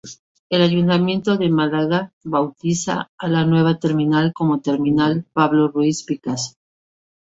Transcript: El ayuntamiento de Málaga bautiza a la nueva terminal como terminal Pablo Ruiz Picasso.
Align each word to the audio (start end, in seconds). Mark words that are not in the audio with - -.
El 0.49 0.63
ayuntamiento 0.63 1.37
de 1.37 1.49
Málaga 1.51 2.11
bautiza 2.23 3.11
a 3.19 3.27
la 3.27 3.45
nueva 3.45 3.77
terminal 3.77 4.33
como 4.33 4.59
terminal 4.59 5.25
Pablo 5.31 5.67
Ruiz 5.67 6.01
Picasso. 6.01 6.55